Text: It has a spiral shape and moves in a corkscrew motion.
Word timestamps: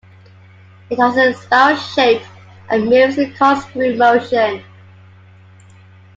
It 0.89 0.97
has 0.97 1.15
a 1.15 1.31
spiral 1.39 1.75
shape 1.77 2.23
and 2.71 2.89
moves 2.89 3.19
in 3.19 3.33
a 3.33 3.37
corkscrew 3.37 3.95
motion. 3.97 4.63